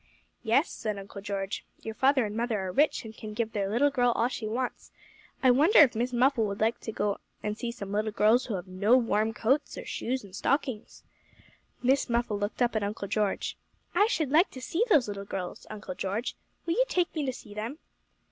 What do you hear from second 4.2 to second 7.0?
she wants. I wonder if Miss Muffle would like to